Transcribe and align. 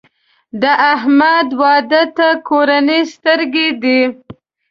د 0.61 0.63
احمد 0.93 1.47
واده 1.61 2.03
ته 2.17 2.27
کورنۍ 2.47 3.01
سترګې 3.13 3.69
دي. 3.81 4.01